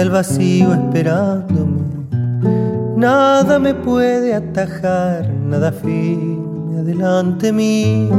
[0.00, 1.82] El vacío esperándome.
[2.96, 8.14] Nada me puede atajar, nada firme adelante mío.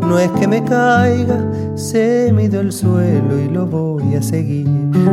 [0.00, 1.38] No es que me caiga,
[1.74, 4.68] se mido el suelo y lo voy a seguir.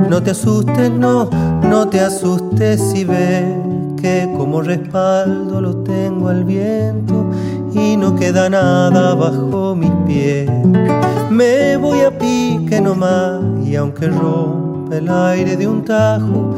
[0.10, 1.30] No te asustes, no,
[1.64, 3.46] no te asustes si ves
[4.02, 7.30] que como respaldo lo tengo al viento
[7.74, 10.50] y no queda nada bajo mis pies.
[11.30, 14.08] Me voy a pique nomás y aunque
[14.92, 16.56] el aire de un tajo,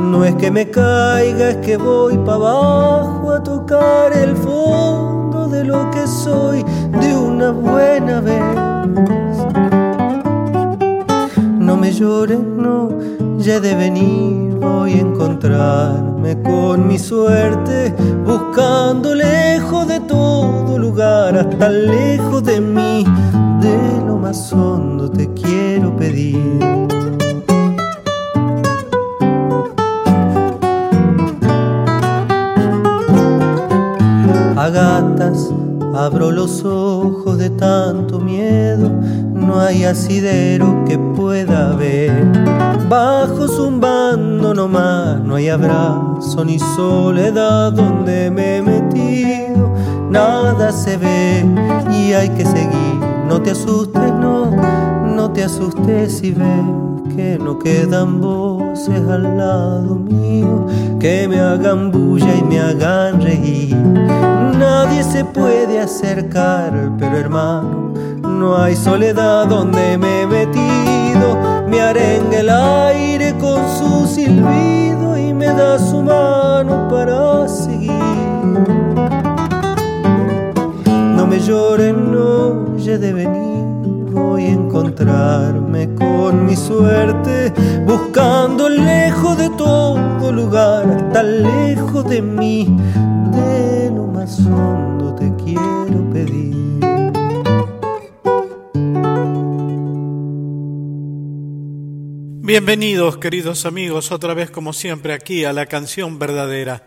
[0.00, 5.64] no es que me caiga, es que voy para abajo a tocar el fondo de
[5.64, 6.64] lo que soy
[7.00, 8.42] de una buena vez.
[11.58, 12.90] No me llores, no,
[13.38, 17.94] ya de venir voy a encontrarme con mi suerte,
[18.24, 23.04] buscando lejos de todo lugar, hasta lejos de mí
[23.60, 26.89] de lo más hondo te quiero pedir.
[35.94, 38.90] Abro los ojos de tanto miedo,
[39.32, 42.26] no hay asidero que pueda ver.
[42.88, 49.72] Bajo zumbando nomás, no hay abrazo ni soledad donde me he metido,
[50.10, 51.44] nada se ve
[51.92, 54.50] y hay que seguir no te asustes, no,
[55.14, 60.66] no te asustes si ves que no quedan voces al lado mío
[60.98, 63.76] que me hagan bulla y me hagan reír.
[64.72, 67.92] Nadie se puede acercar, pero hermano,
[68.22, 71.26] no hay soledad donde me he metido.
[71.68, 77.90] Me arenga el aire con su silbido y me da su mano para seguir.
[81.16, 83.60] No me lloren, no de venir
[84.12, 87.52] voy a encontrarme con mi suerte,
[87.86, 92.76] buscando lejos de todo lugar, hasta lejos de mí,
[94.36, 96.54] te quiero pedir.
[102.42, 106.86] Bienvenidos queridos amigos, otra vez como siempre aquí a la canción verdadera.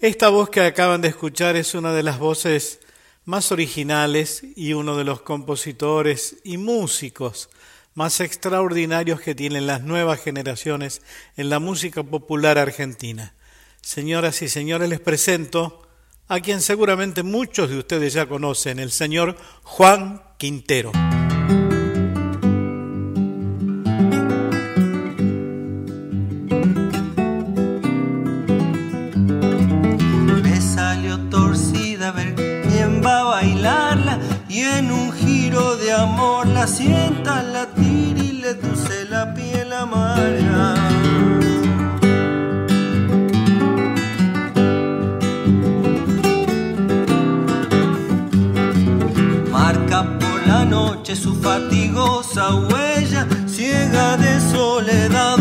[0.00, 2.80] Esta voz que acaban de escuchar es una de las voces
[3.26, 7.50] más originales y uno de los compositores y músicos
[7.94, 11.02] más extraordinarios que tienen las nuevas generaciones
[11.36, 13.34] en la música popular argentina.
[13.80, 15.83] Señoras y señores, les presento
[16.28, 20.92] a quien seguramente muchos de ustedes ya conocen, el señor Juan Quintero.
[35.94, 38.03] amor la sienta latir
[50.74, 55.38] noche su fatigosa huella, ciega de soledad,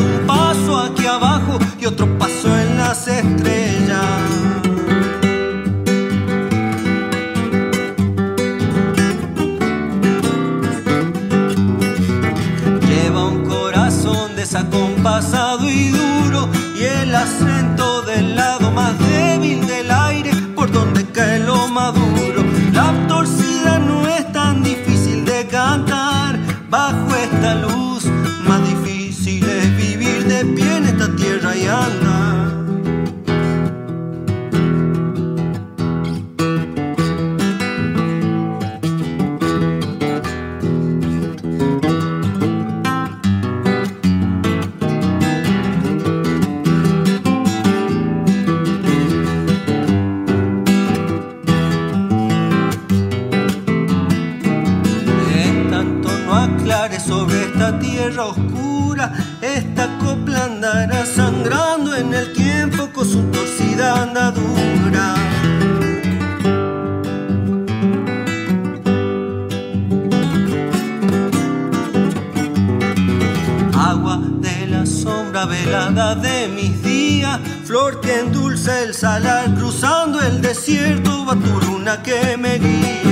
[81.83, 83.03] baturuna que me guía.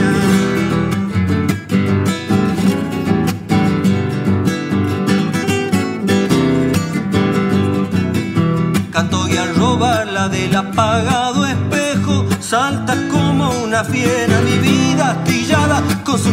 [9.57, 16.31] robarla del apagado espejo, salta como una fiera mi vida astillada con su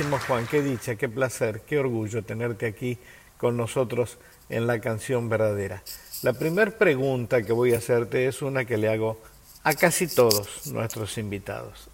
[0.00, 2.96] Juan, qué dicha, qué placer, qué orgullo tenerte aquí
[3.36, 4.16] con nosotros
[4.48, 5.82] en la canción verdadera.
[6.22, 9.20] La primera pregunta que voy a hacerte es una que le hago
[9.62, 11.88] a casi todos nuestros invitados.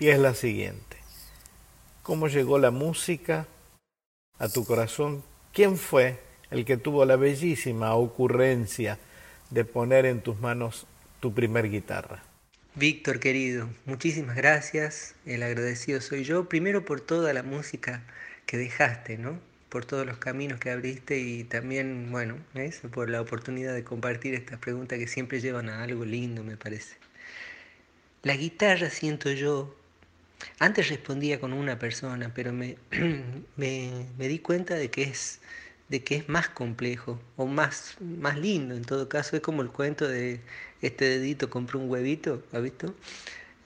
[0.00, 0.96] Y es la siguiente.
[2.02, 3.46] ¿Cómo llegó la música
[4.40, 5.22] a tu corazón?
[5.52, 6.18] ¿Quién fue
[6.50, 8.98] el que tuvo la bellísima ocurrencia
[9.50, 10.86] de poner en tus manos
[11.20, 12.27] tu primer guitarra?
[12.78, 15.16] Víctor querido, muchísimas gracias.
[15.26, 18.04] El agradecido soy yo, primero por toda la música
[18.46, 19.40] que dejaste, ¿no?
[19.68, 22.36] por todos los caminos que abriste y también, bueno,
[22.92, 26.96] por la oportunidad de compartir estas preguntas que siempre llevan a algo lindo, me parece.
[28.22, 29.76] La guitarra, siento yo,
[30.58, 32.76] antes respondía con una persona, pero me,
[33.56, 35.40] me, di cuenta de que es
[35.88, 39.36] de que es más complejo o más, más lindo en todo caso.
[39.36, 40.40] Es como el cuento de
[40.82, 42.94] este dedito compró un huevito, ¿ha visto?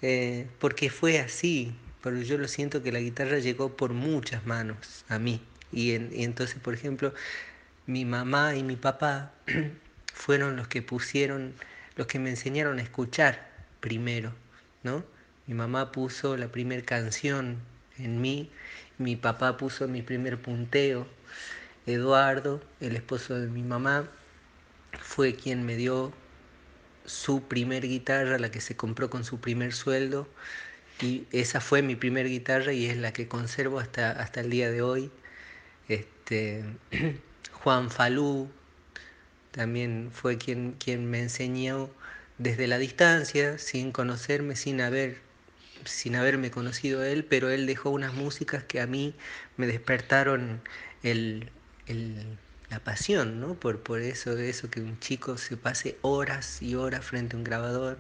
[0.03, 5.05] Eh, porque fue así, pero yo lo siento que la guitarra llegó por muchas manos
[5.09, 5.41] a mí.
[5.73, 7.15] Y, entonces, por ejemplo,
[7.87, 9.33] mi mamá y mi papá
[10.13, 11.55] fueron los que pusieron,
[11.97, 14.33] los que me enseñaron a escuchar primero,
[14.83, 15.05] ¿no?
[15.47, 17.59] Mi mamá puso la primera canción
[17.99, 18.51] en mí,
[18.99, 21.07] mi papá puso mi primer punteo,
[21.87, 24.09] Eduardo, el esposo de mi mamá,
[25.01, 26.13] fue quien me dio
[27.07, 30.29] su primer guitarra, la que se compró con su primer sueldo,
[31.01, 34.71] y esa fue mi primer guitarra y es la que conservo hasta, hasta el día
[34.71, 35.11] de hoy.
[35.89, 36.65] Este,
[37.53, 38.49] Juan Falú
[39.51, 41.91] también fue quien, quien me enseñó
[42.39, 45.21] desde la distancia, sin conocerme, sin haber
[45.85, 49.15] sin haberme conocido él, pero él dejó unas músicas que a mí
[49.57, 50.63] me despertaron
[51.03, 51.51] el,
[52.71, 53.55] la pasión, ¿no?
[53.55, 57.45] Por, por eso, eso que un chico se pase horas y horas frente a un
[57.45, 57.99] grabador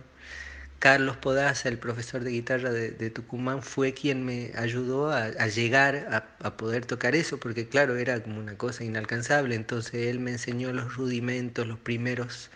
[0.82, 6.56] Carlos Podaza, el profesor de guitarra de, Tucumán, fue quien me ayudó a, llegar a,
[6.56, 9.54] poder tocar eso, porque claro, era como una cosa inalcanzable.
[9.54, 12.50] Entonces él me enseñó los rudimentos, los primeros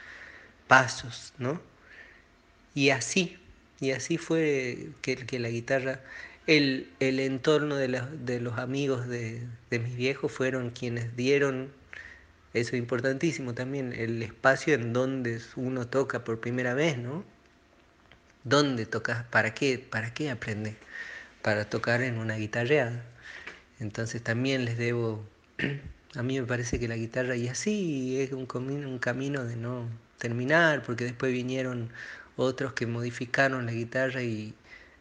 [0.67, 1.63] pasos, ¿no?
[2.75, 3.39] Y así,
[3.81, 6.01] y así fue que, la guitarra,
[6.47, 11.71] el, el entorno de, de, los amigos de, de mis viejos fueron quienes dieron
[12.57, 17.23] eso es importantísimo también, el espacio en donde uno toca por primera vez, ¿no?
[18.45, 19.25] ¿Dónde tocas?
[19.25, 19.79] ¿Para qué?
[19.79, 20.75] ¿Para qué aprendes?
[21.43, 23.05] Para tocar en una guitarreada.
[23.79, 25.23] Entonces también les debo,
[26.17, 29.87] a mí me parece que la guitarra, y así es un un camino de no
[30.19, 31.91] terminar, porque después vinieron
[32.37, 34.55] otros que modificaron la guitarra y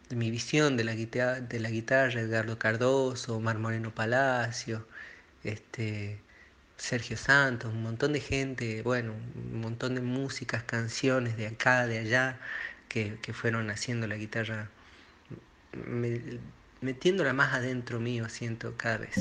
[0.10, 4.86] mi visión de la guitarra, de la guitarra Edgardo Cardoso, Mar Moreno Palacio,
[5.44, 6.20] este,
[6.78, 12.00] Sergio Santos, un montón de gente, bueno, un montón de músicas, canciones de acá, de
[12.00, 12.40] allá,
[12.90, 14.70] que, fueron haciendo la guitarra,
[16.82, 19.16] metiéndola más adentro mío, siento cada vez.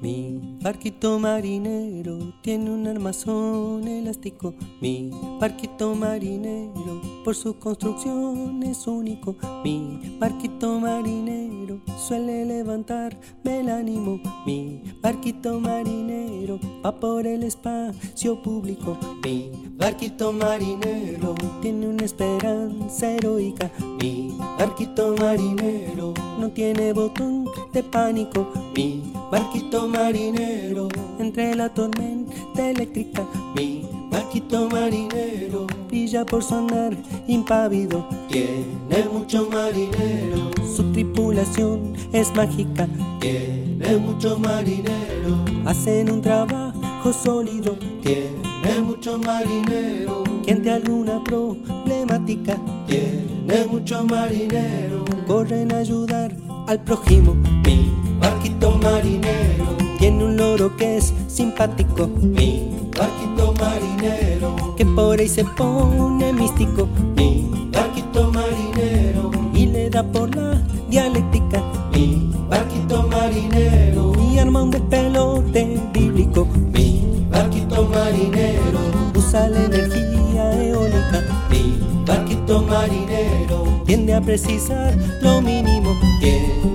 [0.00, 4.54] Mi barquito marinero tiene un armazón elástico.
[4.80, 9.36] Mi barquito marinero por su construcción es único.
[9.62, 13.14] Mi barquito marinero suele levantar
[13.44, 14.20] el ánimo.
[14.46, 18.96] Mi barquito marinero va por el espacio público.
[19.22, 23.70] Mi barquito marinero tiene una esperanza heroica.
[24.00, 28.50] Mi barquito marinero no tiene botón de pánico.
[28.74, 33.24] Mi barquito marinero entre la tormenta eléctrica.
[33.54, 36.96] Mi barquito marinero brilla por sonar
[37.26, 38.06] impávido.
[38.28, 42.88] Tiene mucho marinero, su tripulación es mágica.
[43.20, 47.76] Tiene mucho marinero, hacen un trabajo sólido.
[48.02, 52.56] Tiene mucho marinero, que ante alguna problemática.
[52.86, 56.34] Tiene mucho marinero, corren a ayudar
[56.66, 57.34] al prójimo.
[57.64, 59.66] Mi barquito marinero.
[59.98, 62.08] Tiene un loro que es simpático.
[62.08, 64.74] Mi barquito marinero.
[64.76, 66.88] Que por ahí se pone místico.
[67.16, 69.30] Mi barquito marinero.
[69.54, 71.62] Y le da por la dialéctica.
[71.92, 74.12] Mi barquito marinero.
[74.32, 76.46] Y arma un despelote bíblico.
[76.72, 78.80] Mi barquito marinero.
[79.14, 81.46] Usa la energía eólica.
[81.50, 83.82] Mi barquito marinero.
[83.84, 85.90] Tiende a precisar lo mínimo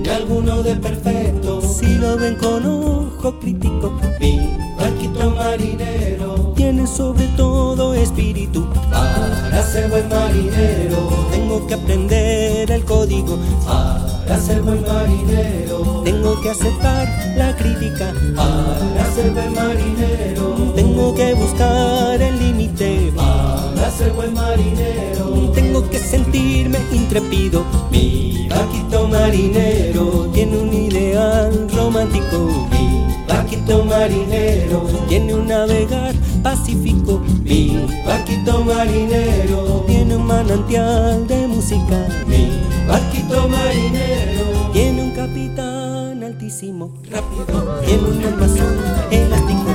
[0.03, 4.39] tiene alguno de perfecto, si lo ven con ojo crítico, mi
[4.77, 13.37] barquito marinero, tiene sobre todo espíritu, para ser buen marinero, tengo que aprender el código,
[13.65, 21.33] para ser buen marinero, tengo que aceptar la crítica, para ser buen marinero, tengo que
[21.33, 25.25] buscar el límite, para ser buen marinero,
[26.15, 32.38] sentirme intrépido, mi barquito marinero, tiene un ideal romántico,
[32.72, 42.07] mi barquito marinero, tiene un navegar pacífico, mi barquito marinero, tiene un manantial de música,
[42.27, 42.43] mi
[42.88, 48.75] barquito marinero, tiene un capitán altísimo, rápido, tiene un armazón
[49.12, 49.69] elástico,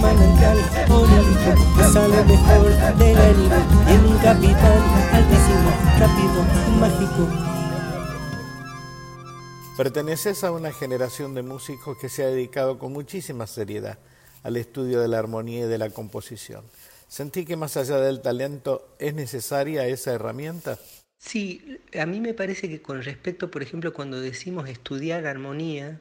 [0.00, 0.58] manantial
[0.90, 6.42] olímpico, que sale mejor de la herida, tiene un capitán altísimo, rápido,
[6.80, 7.50] mágico.
[9.76, 13.98] Perteneces a una generación de músicos que se ha dedicado con muchísima seriedad
[14.42, 16.64] al estudio de la armonía y de la composición.
[17.08, 20.78] ¿Sentí que más allá del talento es necesaria esa herramienta?
[21.18, 26.00] Sí, a mí me parece que con respecto, por ejemplo, cuando decimos estudiar armonía,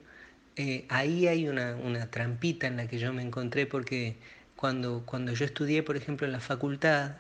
[0.62, 4.18] eh, ahí hay una, trampita en la que yo me encontré porque
[4.58, 7.16] cuando, cuando yo estudié, por ejemplo, en la facultad,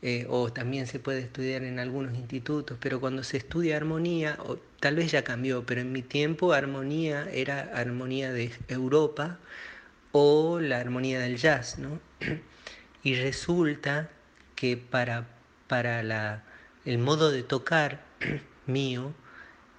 [0.00, 4.38] eh, o también se puede estudiar en algunos institutos, pero cuando se estudia armonía,
[4.78, 9.40] tal vez ya cambió, pero en mi tiempo armonía era armonía de Europa
[10.12, 12.00] o la armonía del jazz, ¿no?
[13.02, 14.08] Y resulta
[14.54, 15.26] que para,
[15.66, 16.44] para la,
[16.84, 18.04] el modo de tocar
[18.66, 19.14] mío,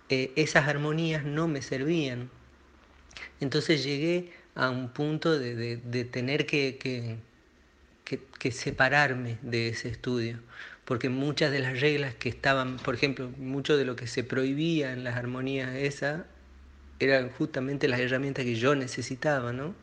[0.10, 2.30] eh, esas armonías no me servían.
[3.40, 5.78] Entonces llegué a un punto de,
[6.12, 7.18] tener que,
[8.52, 10.40] separarme de ese estudio,
[10.86, 14.94] porque muchas de las reglas que estaban, por ejemplo, mucho de lo que se prohibía
[14.94, 16.24] en las armonías esas,
[17.00, 19.74] eran justamente las herramientas que yo necesitaba, ¿no?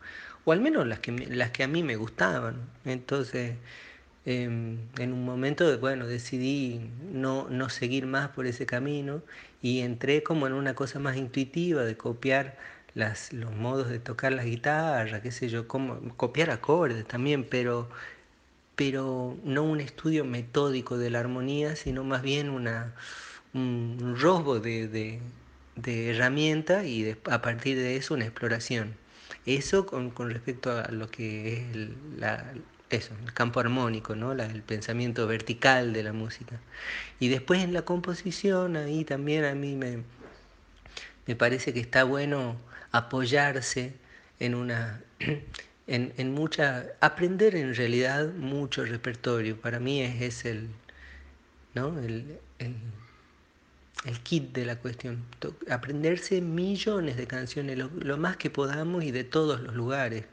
[0.47, 2.69] o al menos las que, las que a mí me gustaban.
[2.85, 3.57] Entonces,
[4.27, 9.23] eh, en un momento, bueno, decidí no, no seguir más por ese camino
[9.61, 12.57] y entré como en una cosa más intuitiva de copiar
[12.97, 17.91] las, los modos de tocar la guitarra, qué sé yo, como, copiar acordes también, pero,
[18.75, 22.95] pero no un estudio metódico de la armonía, sino más bien una,
[23.53, 25.21] un robo de, de,
[25.77, 28.97] de y de, a partir de eso una exploración.
[29.45, 31.97] Eso con, con, respecto a lo que es el,
[32.91, 34.33] eso, el campo armónico, ¿no?
[34.33, 36.61] El pensamiento vertical de la música.
[37.21, 40.03] Y después en la composición, ahí también a mí me,
[41.27, 42.57] me parece que está bueno
[42.93, 43.95] apoyarse
[44.41, 45.03] en una...
[45.89, 46.85] En, en mucha...
[47.01, 49.57] Aprender en realidad mucho repertorio.
[49.61, 50.69] Para mí es, es el...
[51.75, 51.97] ¿no?
[52.01, 52.75] el, el
[54.07, 55.25] el kit de la cuestión.
[55.69, 60.25] Aprenderse millones de canciones, lo, más que podamos y de todos los lugares.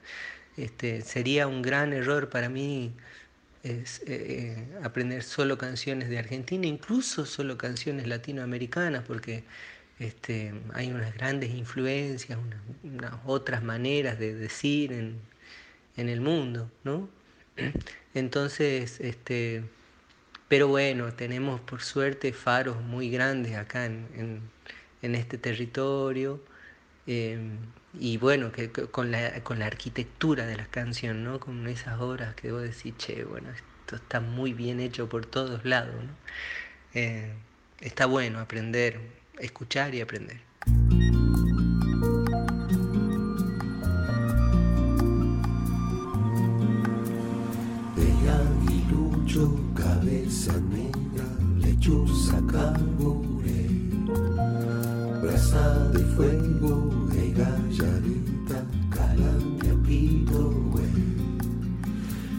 [0.58, 2.94] Este, sería un gran error para mí
[3.64, 9.44] es, eh, aprender solo canciones de Argentina, incluso solo canciones latinoamericanas, porque
[10.04, 12.38] este, hay unas grandes influencias,
[12.84, 15.20] unas, otras maneras de decir en,
[15.96, 17.10] el mundo, ¿no?
[18.14, 19.64] Entonces, este,
[20.48, 24.42] pero bueno, tenemos por suerte faros muy grandes acá en,
[25.02, 26.42] este territorio.
[27.08, 27.38] Eh,
[28.00, 31.40] y bueno, que, con, la, con la arquitectura de la canción, ¿no?
[31.40, 35.64] Con esas obras que vos decís, che, bueno, esto está muy bien hecho por todos
[35.66, 35.94] lados,
[36.94, 37.34] eh,
[37.82, 39.00] está bueno aprender,
[39.40, 40.38] escuchar y aprender.
[49.74, 51.26] cabeza negra,
[51.58, 53.68] lechuza cangure,
[55.22, 60.54] brasa de fuego, e gallarita, calandria, pito,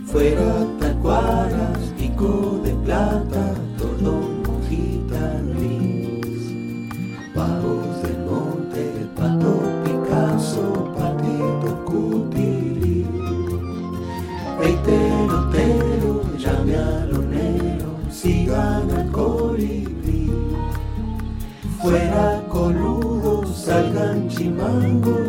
[0.06, 3.54] Fuera tacuaras, pico de plata,
[24.80, 25.23] 难过。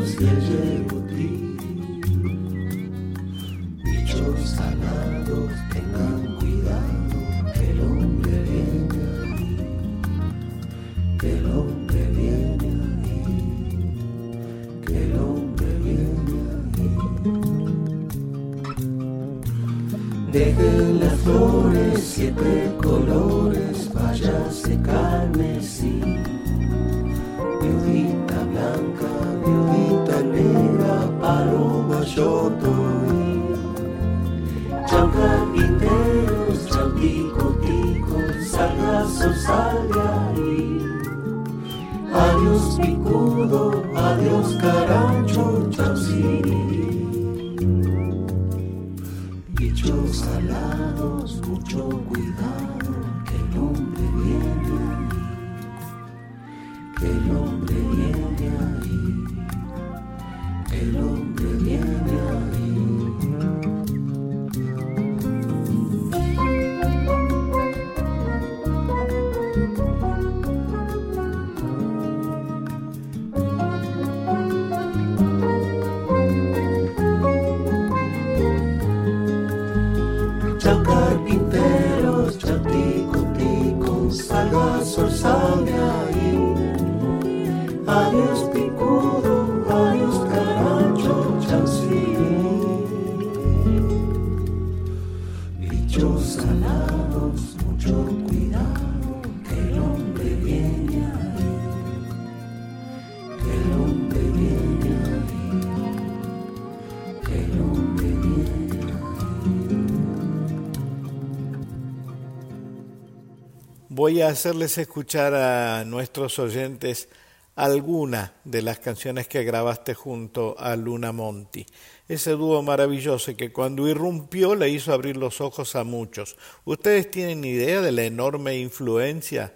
[114.21, 117.09] Hacerles escuchar a nuestros oyentes
[117.55, 121.65] alguna de las canciones que grabaste junto a Luna Monti.
[122.07, 126.37] Ese dúo maravilloso que cuando irrumpió le hizo abrir los ojos a muchos.
[126.65, 129.53] ¿Ustedes tienen idea de la enorme influencia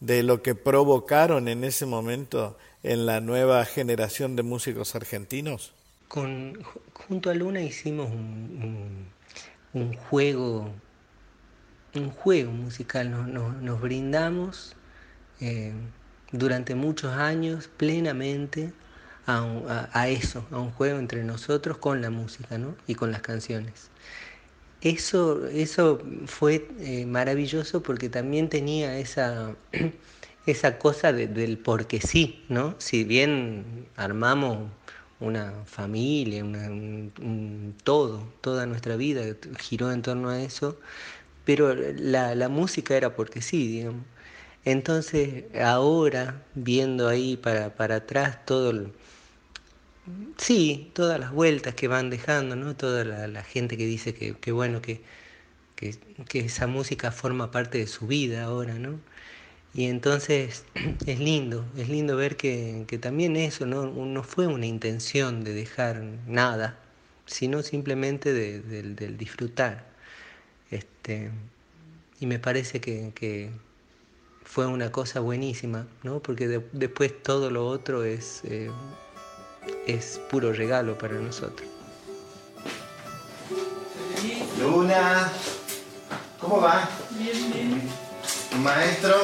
[0.00, 5.72] de lo que provocaron en ese momento en la nueva generación de músicos argentinos?
[6.08, 8.08] Con, junto a Luna hicimos
[9.72, 10.70] un juego
[11.94, 14.74] un juego musical, nos, brindamos
[15.40, 15.72] eh,
[16.32, 18.72] durante muchos años plenamente
[19.26, 22.74] a, eso, a un juego entre nosotros con la música ¿no?
[22.86, 23.90] y con las canciones.
[24.80, 29.54] Eso, eso fue eh, maravilloso porque también tenía esa,
[30.46, 32.74] esa cosa del porque sí, ¿no?
[32.78, 34.70] Si bien armamos
[35.20, 39.22] una familia, un, todo, toda nuestra vida
[39.58, 40.78] giró en torno a eso,
[41.44, 44.04] pero la, la música era porque sí, digamos.
[44.64, 48.72] Entonces, ahora, viendo ahí para, para atrás todo
[50.36, 52.76] sí, todas las vueltas que van dejando, ¿no?
[52.76, 55.02] Toda la, gente que dice que, que bueno, que,
[55.76, 55.94] que,
[56.40, 59.00] esa música forma parte de su vida ahora, ¿no?
[59.74, 60.64] Y entonces
[61.06, 63.86] es lindo, es lindo ver que, que también eso ¿no?
[63.86, 66.78] no fue una intención de dejar nada,
[67.26, 69.89] sino simplemente de, del disfrutar.
[70.70, 71.30] Este,
[72.20, 73.50] y me parece que,
[74.44, 76.18] fue una cosa buenísima, ¿no?
[76.18, 78.68] porque después todo lo otro es, eh,
[79.86, 81.68] es puro regalo para nosotros.
[84.60, 85.32] Luna,
[86.40, 86.88] ¿cómo va?
[87.10, 87.82] Bien, bien.
[88.62, 89.16] Maestro.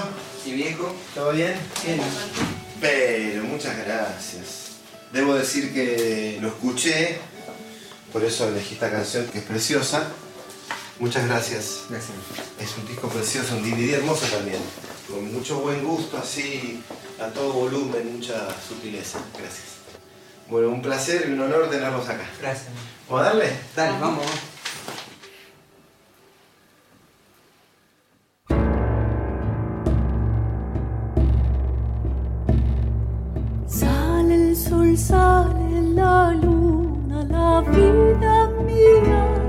[0.47, 0.95] ¿Y viejo?
[1.15, 1.55] ¿Todo bien?
[1.85, 2.01] Bien.
[2.81, 4.77] Pero muchas gracias.
[5.13, 7.19] Debo decir que lo escuché,
[8.13, 10.09] por eso elegí esta canción que es preciosa.
[10.99, 11.85] Muchas gracias.
[11.91, 12.17] Gracias.
[12.59, 14.61] Es un disco precioso, un DVD hermoso también.
[15.09, 16.83] Con mucho buen gusto, así,
[17.21, 19.19] a todo volumen, mucha sutileza.
[19.39, 19.77] Gracias.
[20.49, 22.25] Bueno, un placer y un honor tenerlos acá.
[22.41, 22.69] Gracias.
[23.09, 23.53] ¿Vamos a darle?
[23.75, 24.25] Dale, vamos.
[33.67, 39.46] Sale el sol, sale la luna, la vida mía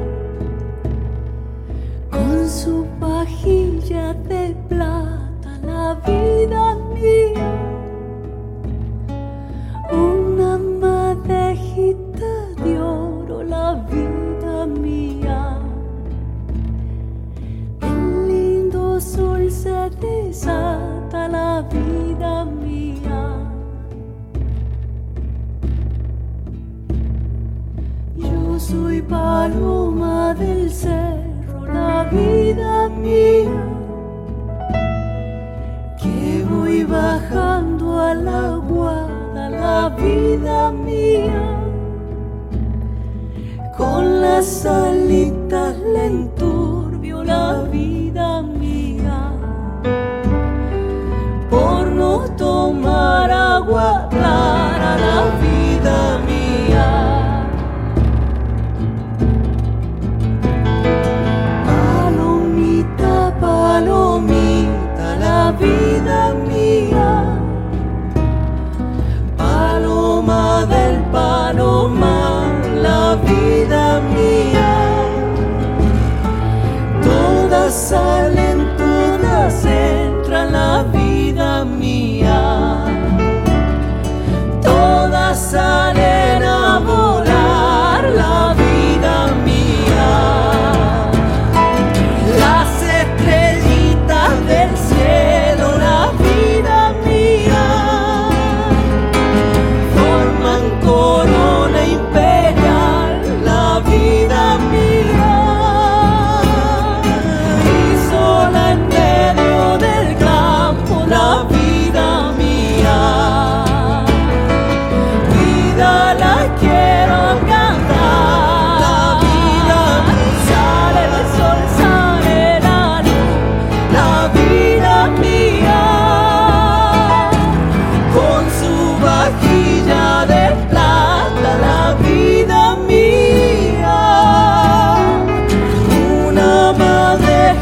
[2.11, 7.51] con su pajilla de plata la vida mía,
[9.91, 12.31] una madejita
[12.63, 15.57] de oro la vida mía.
[17.81, 23.21] El lindo sol se desata la vida mía.
[28.15, 31.36] Yo soy paloma del ser
[31.73, 33.63] la vida mía,
[36.01, 41.57] que voy bajando a la guada, la vida mía,
[43.77, 49.31] con las alitas le enturbio la vida mía
[51.49, 55.46] por no tomar agua clara la vida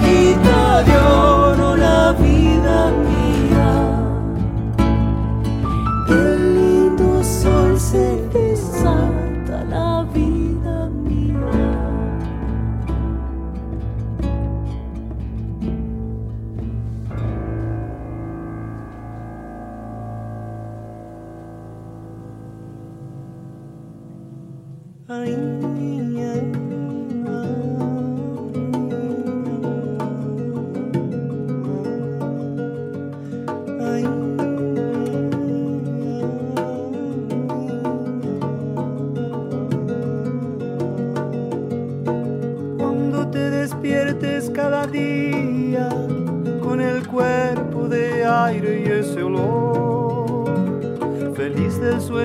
[0.01, 1.24] madrejita de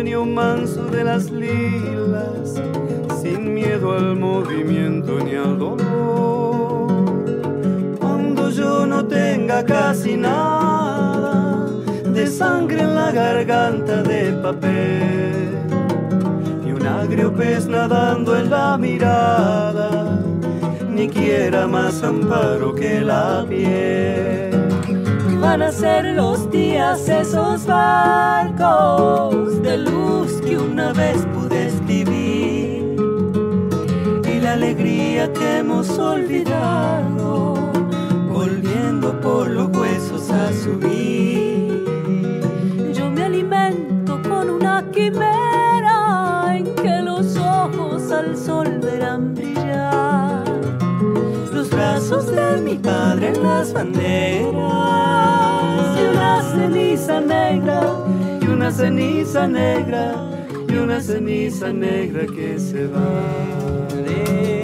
[0.01, 2.55] sueño manso de las lilas,
[3.21, 6.89] sin miedo al movimiento ni al dolor.
[8.01, 11.67] Cuando yo no tenga casi nada
[12.15, 15.67] de sangre en la garganta de papel,
[16.65, 20.19] ni un agrio pez nadando en la mirada,
[20.89, 24.40] ni quiera más amparo que la piel.
[25.41, 32.95] Van a ser los días esos barcos de luz que una vez pude escribir
[34.29, 37.55] y la alegría que hemos olvidado
[38.31, 41.87] volviendo por los huesos a subir.
[42.93, 50.45] Yo me alimento con una quimera en que los ojos al sol verán brillar.
[51.51, 55.00] Los brazos de mi padre en las banderas
[57.01, 57.97] ceniza negra
[58.43, 60.31] y una ceniza negra
[60.69, 64.60] y una ceniza negra que se va.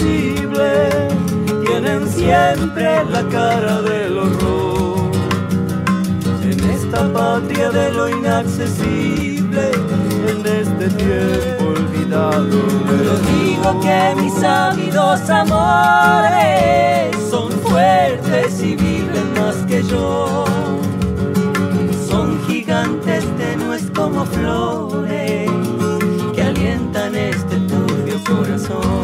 [0.00, 1.08] Lo posible
[1.64, 5.10] tienen siempre la cara del horror
[6.42, 9.70] en esta patria de lo inaccesible,
[10.26, 12.48] en este tiempo olvidado.
[12.48, 20.44] Yo digo que mis ávidos amores son fuertes y viven más que yo.
[22.08, 25.50] Son gigantes tenues como flores
[26.34, 28.99] que alientan este turbio corazón.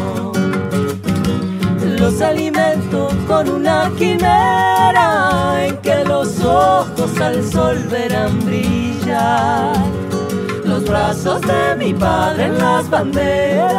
[2.07, 9.75] Los alimento con una quimera en que los ojos al sol verán brillar
[10.65, 13.75] los brazos de mi padre en las banderas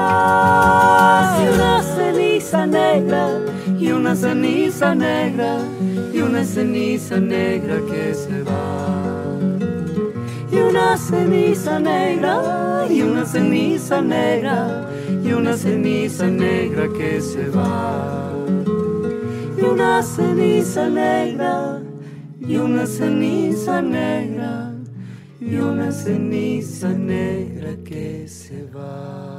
[1.42, 3.30] y una ceniza negra
[3.80, 5.60] y una ceniza negra
[6.14, 8.97] y una ceniza negra que se va.
[10.58, 14.90] Y una ceniza negra y una ceniza negra
[15.24, 18.32] y una ceniza negra que se va.
[19.56, 21.80] Y una ceniza negra
[22.40, 24.74] y una ceniza negra
[25.40, 29.37] y una ceniza negra que se va.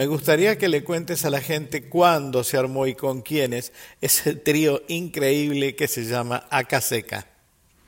[0.00, 4.34] Me gustaría que le cuentes a la gente cuándo se armó y con quiénes ese
[4.34, 7.26] trío increíble que se llama Acaseca.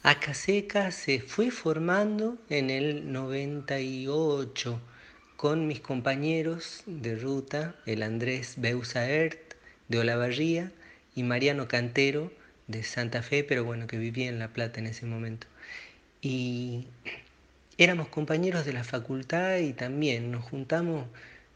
[0.03, 4.79] Acaseca se fue formando en el 98
[5.39, 9.55] con mis compañeros de ruta, el Andrés Beusaert
[9.89, 10.71] de Olavarría
[11.15, 12.31] y Mariano Cantero
[12.67, 15.47] de Santa Fe, pero bueno, que vivía en La Plata en ese momento.
[16.21, 16.89] Y
[17.79, 21.07] éramos compañeros de la facultad y también nos juntamos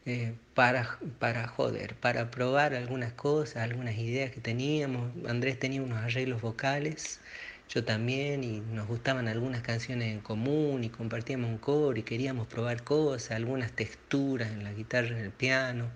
[0.07, 5.11] eh, para, para joder, para probar algunas cosas, algunas ideas que teníamos.
[5.27, 7.19] Andrés tenía unos arreglos vocales,
[7.67, 12.47] yo también, y nos gustaban algunas canciones en común y compartíamos un coro y queríamos
[12.47, 15.89] probar cosas, algunas texturas en la guitarra, en el piano,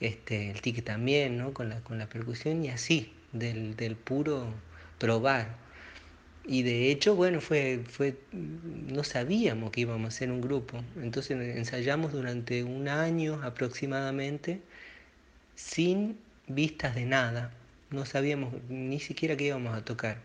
[0.00, 1.54] este, el tique también, ¿no?
[1.54, 4.52] con, la, con la percusión y así, del, del puro
[4.98, 5.67] probar.
[6.48, 10.82] Y de hecho, bueno, fue, fue, no sabíamos que íbamos a ser un grupo.
[10.96, 14.62] Entonces ensayamos durante un año aproximadamente
[15.56, 17.52] sin vistas de nada.
[17.90, 20.18] No sabíamos ni siquiera qué íbamos a tocar.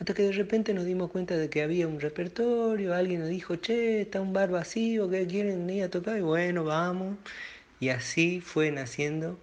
[0.00, 3.56] Hasta que de repente nos dimos cuenta de que había un repertorio, alguien nos dijo,
[3.56, 6.18] che, está un bar vacío, ¿qué quieren ir a tocar?
[6.18, 7.18] Y bueno, vamos.
[7.80, 9.38] Y así fue naciendo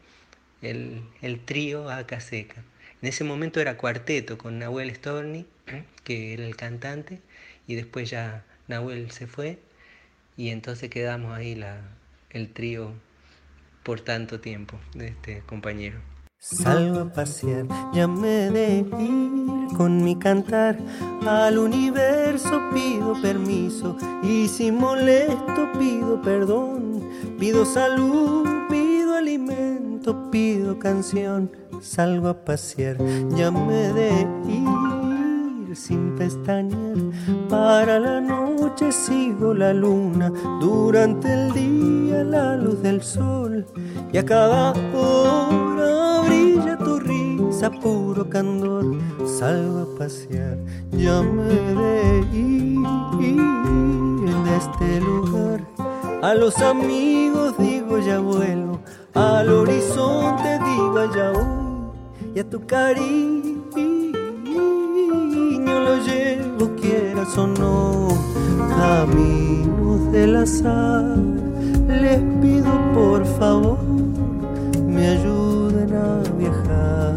[0.61, 2.63] el, el trío Aca Seca.
[3.03, 5.45] En ese momento era cuarteto con Nahuel Storni
[6.05, 7.19] que era el cantante,
[7.67, 9.59] y después ya Nahuel se fue,
[10.37, 11.81] y entonces quedamos ahí la,
[12.29, 12.93] el trío
[13.83, 15.99] por tanto tiempo de este compañero.
[16.37, 20.77] Salgo a pasear, ya me de ir con mi cantar.
[21.27, 27.09] Al universo pido permiso y si molesto pido perdón.
[27.37, 29.72] Pido salud, pido alimento,
[30.33, 31.51] pido canción.
[31.79, 32.97] Salgo a pasear,
[33.37, 36.97] ya me de ir sin pestañear.
[37.47, 43.63] Para la noche sigo la luna, durante el día la luz del sol.
[44.11, 48.85] Y a cada hora brilla tu risa, puro candor.
[49.27, 50.57] Salgo a pasear,
[50.91, 52.79] ya me de ir
[54.45, 55.61] de este lugar.
[56.23, 58.79] A los amigos digo ya vuelo,
[59.13, 63.53] al horizonte digo ya voy, y a tu cariño
[65.65, 68.07] lo llevo, quieras o no,
[68.77, 71.15] caminos del azar.
[71.87, 73.77] Les pido por favor,
[74.87, 77.13] me ayuden a viajar.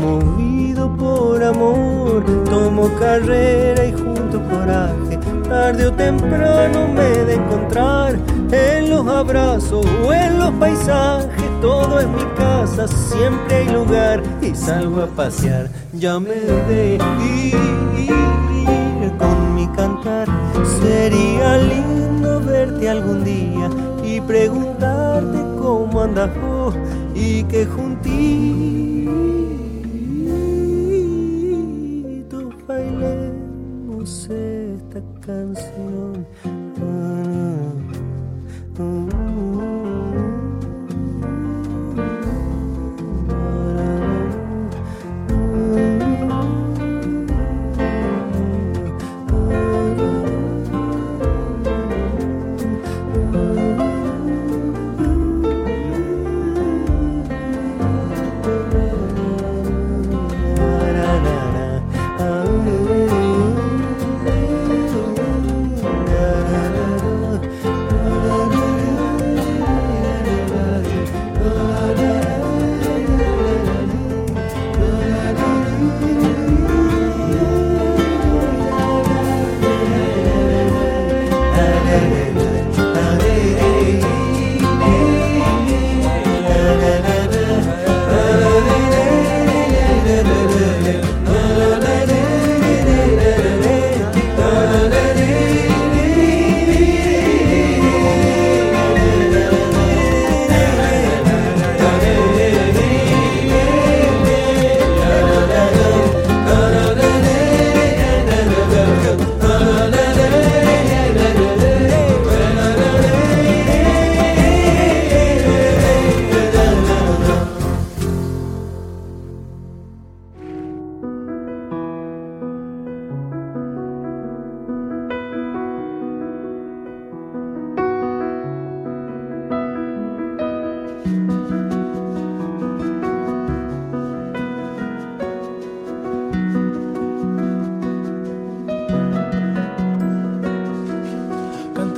[0.00, 5.07] Movido por amor, tomo carrera y junto coraje.
[5.48, 8.18] Tarde o temprano me de encontrar
[8.52, 11.30] en los abrazos o en los paisajes.
[11.62, 15.70] Todo es mi casa, siempre hay lugar y salgo a pasear.
[15.94, 17.56] Ya me de ir
[19.18, 20.28] con mi cantar.
[20.80, 23.70] Sería lindo verte algún día
[24.04, 26.74] y preguntarte cómo andas vos
[27.14, 29.07] y que juntitos
[34.08, 36.26] bailemos esta canción.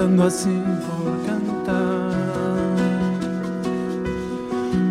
[0.01, 2.15] Cantando así por cantar,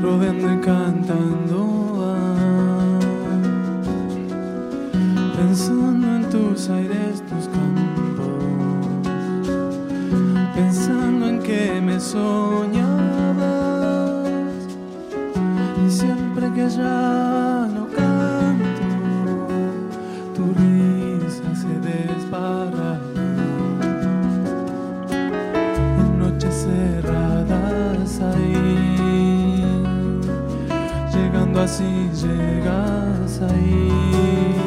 [0.03, 1.59] rodeando y cantando,
[5.35, 8.27] pensando en tus aires, tus campos,
[10.53, 12.99] pensando en que me soñabas
[15.87, 18.85] y siempre que ya no canto,
[20.35, 22.98] tu risa se desbarra.
[31.59, 33.89] Llegando así llegas ahí.
[33.91, 34.58] Mm,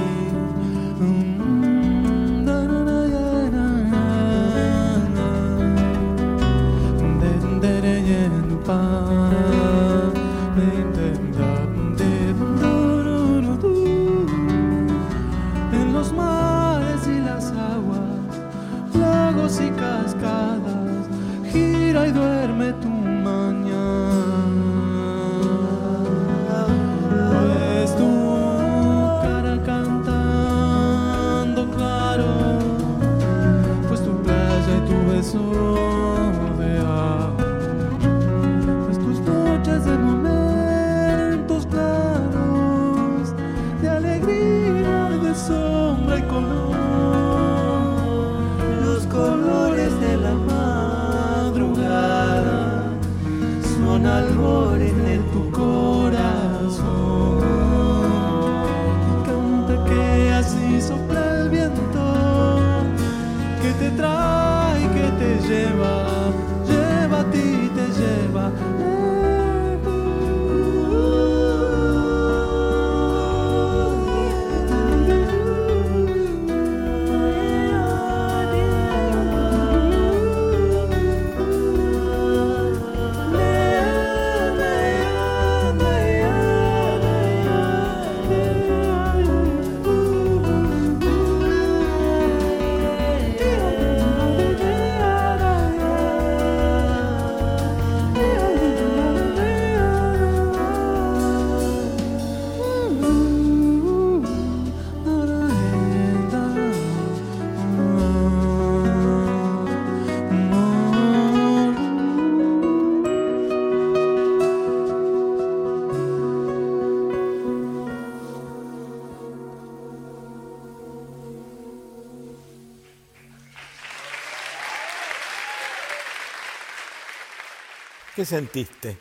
[128.23, 128.99] ¿Qué sentiste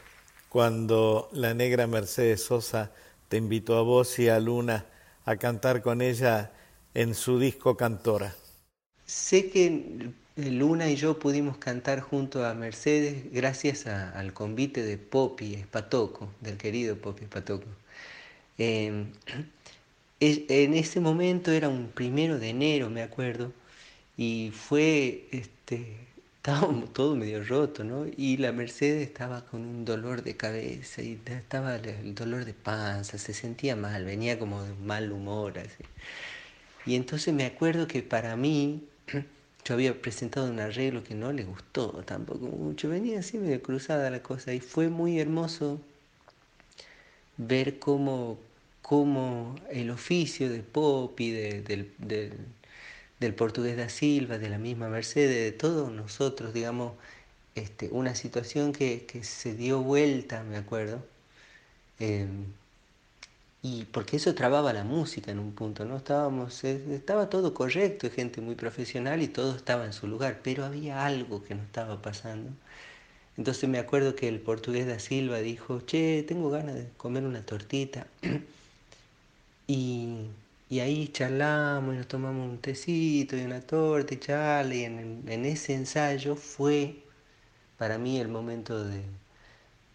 [0.49, 2.91] cuando la negra Mercedes Sosa
[3.29, 4.87] te invitó a vos y a Luna
[5.25, 6.51] a cantar con ella
[6.95, 8.33] en su disco Cantora?
[9.05, 15.53] Sé que Luna y yo pudimos cantar junto a Mercedes gracias al convite de Popi
[15.53, 17.67] Espatoco, del querido Popi Espatoco.
[20.19, 23.51] Es- en ese momento era un primero de enero, me acuerdo,
[24.17, 25.97] y fue, este,
[26.41, 28.05] estábamos todos medio rotos, ¿no?
[28.17, 33.17] Y la Mercedes estaba con un dolor de cabeza y estaba el- dolor de panza,
[33.19, 35.83] se sentía mal, venía como de mal humor, así.
[36.85, 38.83] Y entonces me acuerdo que para mí,
[39.65, 44.09] yo había presentado un arreglo que no le gustó tampoco mucho, venía así medio cruzada
[44.09, 45.79] la cosa y fue muy hermoso
[47.37, 48.37] ver cómo,
[48.81, 52.33] cómo el oficio de Popi, de- del, del-
[53.21, 56.93] del portugués da Silva, de la misma Mercedes, de todos nosotros, digamos,
[57.55, 61.05] este, una situación que, que se dio vuelta, me acuerdo,
[61.99, 62.45] em,
[63.63, 65.97] y porque eso trababa la música en un punto, ¿no?
[65.97, 70.65] Estábamos, eh, estaba todo correcto, gente muy profesional y todo estaba en su lugar, pero
[70.65, 72.51] había algo que no estaba pasando.
[73.37, 77.45] Entonces me acuerdo que el portugués da Silva dijo, che, tengo ganas de comer una
[77.45, 78.07] tortita.
[79.67, 80.27] y,
[80.71, 85.23] y ahí charlamos y nos tomamos un tecito y una torta y charla, y en,
[85.29, 87.03] en ese ensayo fue
[87.77, 89.03] para mí el momento de,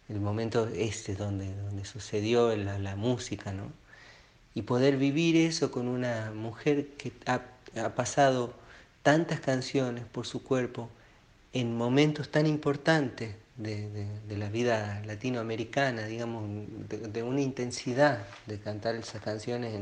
[0.08, 3.72] el momento este donde, donde sucedió la, la música, ¿no?
[4.54, 7.42] Y poder vivir eso con una mujer que ha,
[7.82, 8.54] ha pasado
[9.02, 10.90] tantas canciones por su cuerpo
[11.52, 16.44] en momentos tan importantes de, de- la vida latinoamericana, digamos,
[16.88, 19.74] de, una intensidad de cantar esas canciones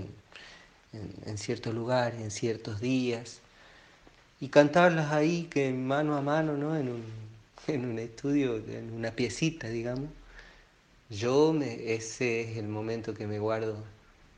[0.94, 3.40] en, en ciertos lugares, en ciertos días,
[4.40, 6.76] y cantarlas ahí que mano a mano, ¿no?
[6.76, 7.04] En un,
[7.68, 10.10] en un estudio, en una piecita, digamos.
[11.10, 13.84] Yo me, ese es el momento que me guardo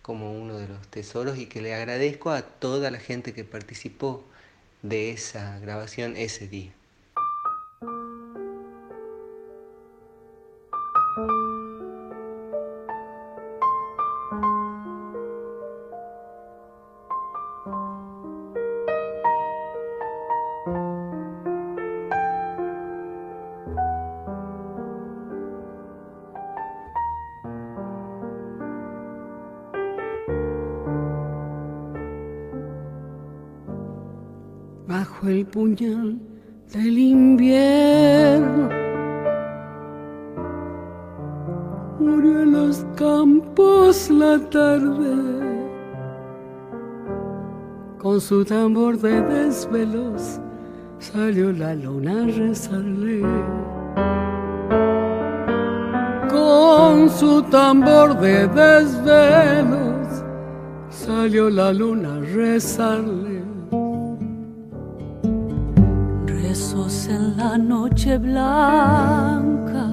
[0.02, 4.24] como uno de los tesoros y que le agradezco a toda la gente que participó
[4.82, 6.75] de esa grabación ese día.
[35.28, 36.18] El puñal
[36.72, 38.68] del invierno.
[41.98, 45.36] Murió en los campos la tarde
[48.06, 50.38] con su tambor de desvelos
[51.00, 53.20] salió la luna a rezarle.
[56.30, 60.22] Con su tambor de desvelos
[60.88, 63.35] salió la luna a rezarle.
[67.36, 69.86] La noche blanca,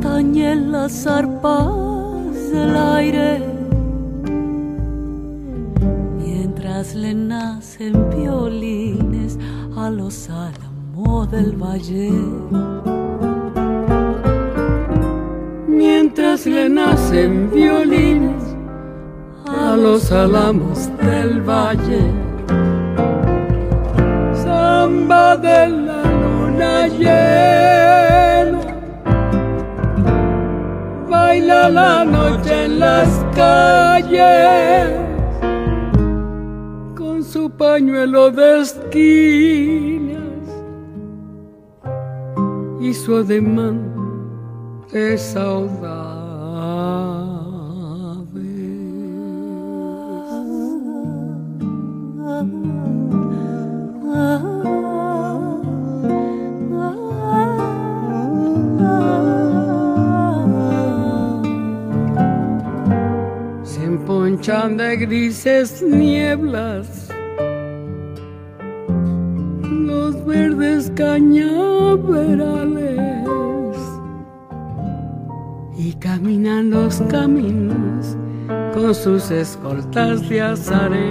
[0.00, 3.60] tañen las arpas del aire
[6.94, 9.38] le nacen violines
[9.76, 12.10] a los álamos del valle.
[15.68, 18.42] Mientras le nacen violines
[19.46, 22.29] a los álamos del valle.
[24.90, 28.60] Samba de la luna llena,
[31.08, 34.90] baila la noche en las calles
[37.22, 40.46] su pañuelo de esquinas
[42.80, 43.76] y su ademán
[44.90, 45.99] de saudade.
[64.40, 67.08] Emponchan de grises nieblas
[70.26, 73.76] verdes cañaverales
[75.76, 78.16] y caminan los caminos
[78.72, 81.10] con sus escoltas de azaré.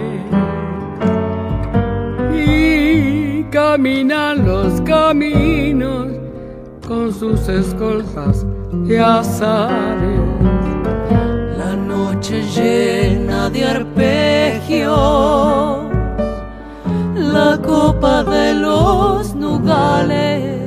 [2.34, 6.08] Y caminan los caminos
[6.88, 8.46] con sus escoltas
[8.88, 10.29] de azaré.
[12.56, 15.10] Llena de arpegios
[17.16, 20.62] la copa de los nugales,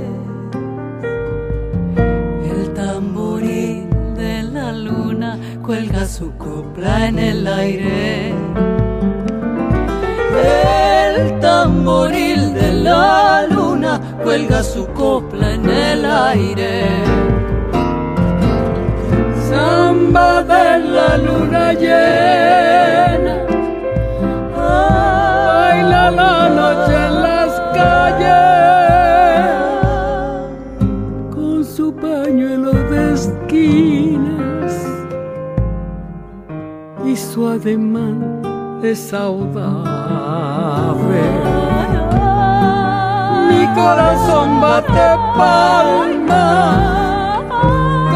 [2.44, 8.32] el tamboril de la luna cuelga su copla en el aire.
[11.12, 16.86] El tamboril de la luna cuelga su copla en el aire.
[19.92, 23.34] Samba de la luna llena
[26.22, 28.30] la noche en las calles
[31.34, 34.74] con su pañuelo de esquinas
[37.04, 38.40] y su ademán
[38.80, 39.92] de saudade.
[43.50, 47.11] Mi corazón bate palma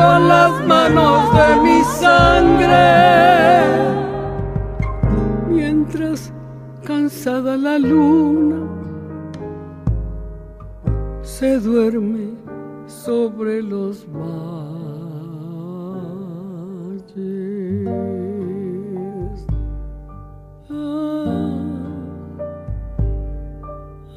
[0.07, 2.87] con las manos de mi sangre
[6.85, 8.61] cansada la luna
[11.23, 12.27] se duerme
[12.87, 14.67] sobre los valles.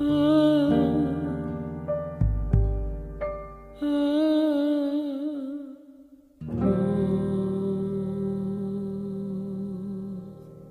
[0.01, 0.59] Ah,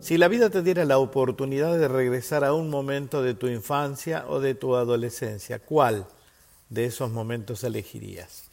[0.08, 4.24] Si la vida te diera la oportunidad de regresar a un momento de tu infancia
[4.26, 6.06] o de tu adolescencia, ¿cuál
[6.70, 8.44] de esos momentos elegirías?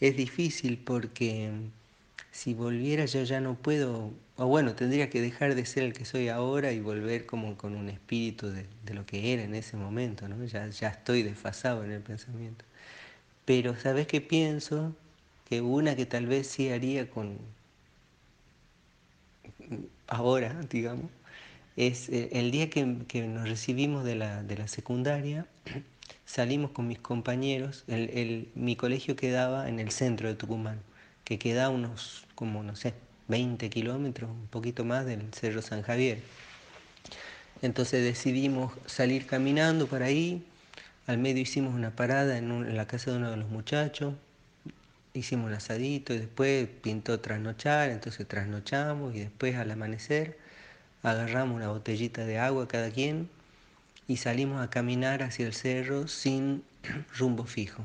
[0.00, 1.50] Es difícil porque
[2.30, 6.06] si volviera yo ya no puedo, o bueno, tendría que dejar de ser el que
[6.06, 10.26] soy ahora y volver como con un espíritu de, lo que era en ese momento,
[10.28, 10.42] ¿no?
[10.46, 12.64] Ya, ya estoy desfasado en el pensamiento.
[13.44, 14.94] Pero ¿sabes qué pienso?
[15.46, 17.36] Que una que tal vez sí haría con,
[20.06, 21.10] ahora, digamos,
[21.76, 25.46] es eh, el día que, nos recibimos de la, secundaria,
[26.26, 27.84] salimos con mis compañeros,
[28.54, 30.80] mi colegio quedaba en el centro de Tucumán,
[31.24, 32.94] que queda unos, como no sé,
[33.28, 36.18] 20 kilómetros, un poquito más del Cerro San Javier.
[37.62, 40.44] Entonces decidimos salir caminando por ahí,
[41.06, 44.14] al medio hicimos una parada en la casa de uno de los muchachos,
[45.14, 50.38] hicimos un asadito y después pintó trasnochar, entonces trasnochamos y después al amanecer
[51.02, 53.28] agarramos una botellita de agua cada quien
[54.08, 56.62] y salimos a caminar hacia el cerro sin
[57.18, 57.84] rumbo fijo.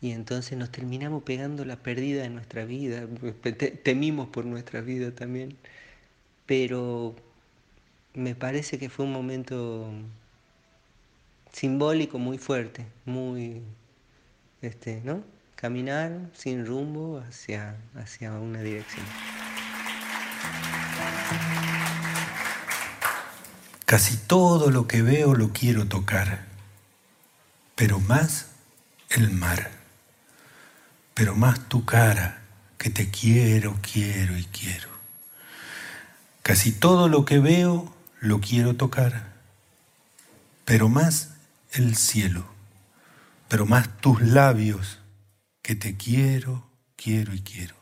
[0.00, 3.06] Y entonces nos terminamos pegando la pérdida de nuestra vida,
[3.82, 5.56] temimos por nuestra vida también,
[6.44, 7.16] pero
[8.14, 9.90] me parece que fue un momento
[11.52, 13.62] simbólico muy fuerte, muy,
[14.62, 15.24] este, ¿no?
[15.66, 19.04] Caminar sin rumbo hacia, hacia una dirección.
[23.84, 26.44] Casi todo lo que veo lo quiero tocar,
[27.74, 28.46] pero más
[29.08, 29.72] el mar,
[31.14, 32.42] pero más tu cara,
[32.78, 34.88] que te quiero, quiero y quiero.
[36.44, 39.32] Casi todo lo que veo lo quiero tocar,
[40.64, 41.30] pero más
[41.72, 42.44] el cielo,
[43.48, 45.00] pero más tus labios,
[45.66, 47.74] que te quiero, quiero y quiero.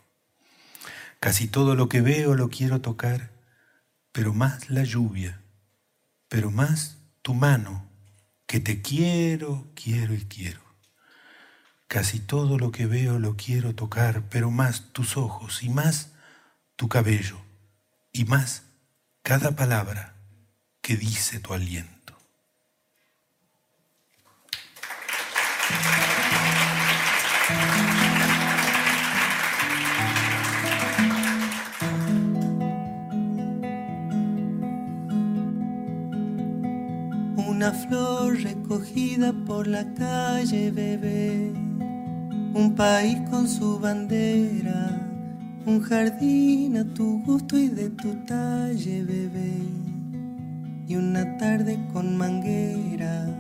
[1.20, 3.30] Casi todo lo que veo lo quiero tocar,
[4.10, 5.44] pero más la lluvia
[6.34, 7.88] pero más tu mano,
[8.46, 10.60] que te quiero, quiero y quiero.
[11.86, 16.10] Casi todo lo que veo lo quiero tocar, pero más tus ojos y más
[16.74, 17.40] tu cabello
[18.10, 18.64] y más
[19.22, 20.16] cada palabra
[20.80, 21.93] que dice tu aliento.
[37.64, 41.50] Una flor recogida por la calle, bebé.
[42.52, 45.00] Un país con su bandera.
[45.64, 49.54] Un jardín a tu gusto y de tu talle, bebé.
[50.86, 53.34] Y una tarde con manguera.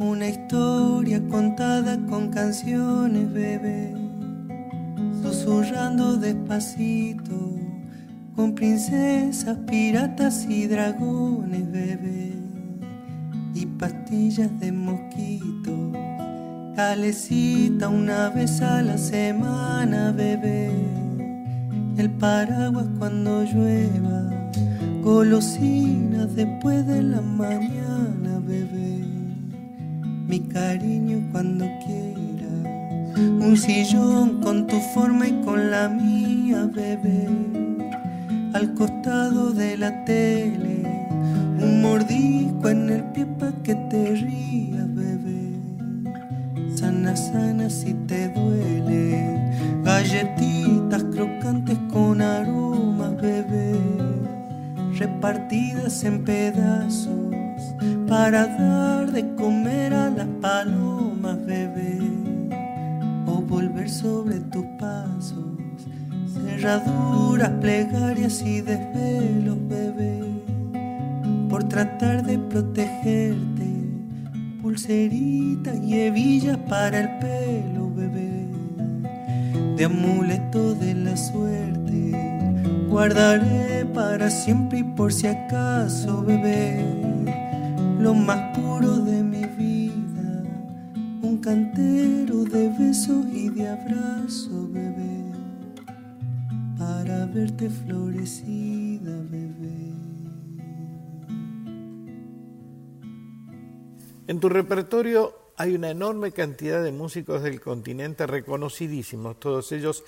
[0.00, 3.94] Una historia contada con canciones, bebé.
[5.22, 7.56] Susurrando despacito.
[8.34, 12.15] Con princesas, piratas y dragones, bebé
[13.78, 15.92] pastillas de mosquito.
[16.74, 20.70] Calecita una vez a la semana, bebé.
[21.96, 24.30] El paraguas cuando llueva.
[25.02, 29.04] Golosinas después de la mañana, bebé.
[30.28, 33.14] Mi cariño cuando quiera.
[33.16, 37.28] Un sillón con tu forma y con la mía, bebé.
[38.52, 40.75] Al costado de la tele
[41.60, 45.52] un mordisco en el pie pa' que te rías, bebé.
[46.74, 49.52] Sana, sana si te duele.
[49.82, 53.74] Galletitas crocantes con aromas, bebé.
[54.98, 57.34] Repartidas en pedazos
[58.08, 61.98] para dar de comer a las palomas, bebé.
[63.26, 65.44] O volver sobre tus pasos.
[66.32, 70.15] Cerraduras, plegarias y desvelos, bebé
[71.68, 73.66] tratar de protegerte.
[74.62, 78.46] Pulserita y hebillas para el pelo, bebé.
[79.76, 82.12] De amuleto de la suerte,
[82.88, 86.84] guardaré para siempre y por si acaso, bebé.
[88.00, 90.42] Lo más puro de mi vida,
[91.22, 95.24] un cantero de besos y de abrazo, bebé.
[96.78, 99.95] Para verte florecida, bebé.
[104.28, 110.02] En tu repertorio hay una enorme cantidad de músicos del continente reconocidísimos, todos ellos,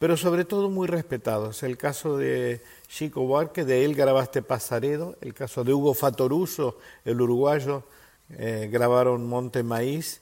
[0.00, 1.62] pero sobre todo muy respetados.
[1.62, 7.20] El caso de Chico Buarque, de él grabaste Pasaredo, el caso de Hugo Fatoruso, el
[7.20, 7.84] uruguayo,
[8.30, 10.20] eh, grabaron Monte Maíz,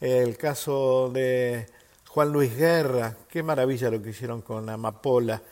[0.00, 1.66] el caso de
[2.08, 5.42] Juan Luis Guerra, qué maravilla lo que hicieron con Amapola.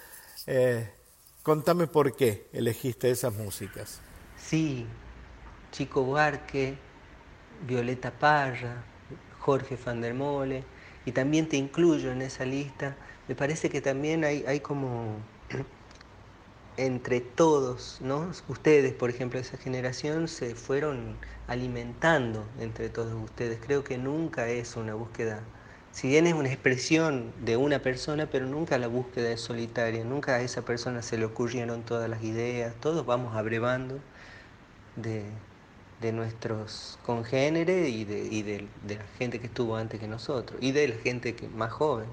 [0.47, 0.89] Eh,
[1.43, 4.01] contame por qué elegiste esas músicas.
[4.39, 4.87] Sí,
[5.73, 6.79] Chico Buarque,
[7.67, 8.85] Violeta Parra,
[9.41, 10.65] Jorge van der Mole,
[11.07, 12.97] y también te incluyo en esa lista.
[13.29, 15.17] Me parece que también hay, hay como
[16.77, 18.31] entre todos, ¿no?
[18.49, 23.59] Ustedes, por ejemplo, esa generación se fueron alimentando entre todos ustedes.
[23.65, 25.41] Creo que nunca es una búsqueda,
[25.93, 30.37] si bien es una expresión de una persona, pero nunca la búsqueda es solitaria, nunca
[30.37, 34.01] a esa persona se le ocurrieron todas las ideas, todos vamos abrevando
[34.97, 35.25] de,
[36.01, 40.59] de nuestros congéneres y, de, y de, de, la gente que estuvo antes que nosotros
[40.61, 42.07] y de la gente que, más joven.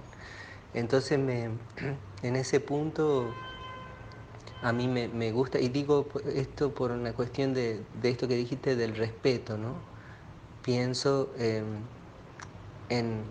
[0.73, 1.49] Entonces me,
[2.23, 3.33] en ese punto
[4.61, 8.35] a mí me, me, gusta, y digo esto por una cuestión de, de, esto que
[8.35, 9.73] dijiste del respeto, ¿no?
[10.63, 11.63] Pienso eh,
[12.89, 13.21] en,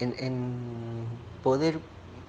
[0.00, 1.06] en, en
[1.44, 1.78] poder